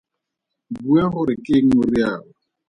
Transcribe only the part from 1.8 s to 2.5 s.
o rialo.